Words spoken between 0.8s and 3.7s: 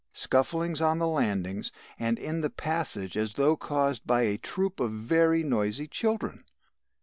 on the landings, and in the passage as though